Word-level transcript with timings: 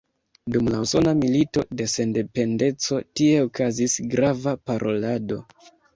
Dum 0.53 0.67
la 0.75 0.77
Usona 0.85 1.11
Milito 1.17 1.65
de 1.81 1.87
Sendependeco 1.95 2.99
tie 3.21 3.45
okazis 3.51 3.99
grava 4.15 4.55
parolado. 4.71 5.39